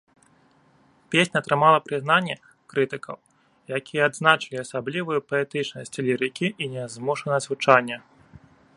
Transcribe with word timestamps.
Песня 1.15 1.37
атрымала 1.43 1.83
прызнанне 1.89 2.35
крытыкаў, 2.73 3.17
якія 3.81 4.01
адзначылі 4.11 4.57
асаблівую 4.65 5.19
паэтычнасці 5.33 5.99
лірыкі 6.11 6.47
і 6.67 6.75
нязмушанасць 6.77 7.49
гучання. 7.55 7.97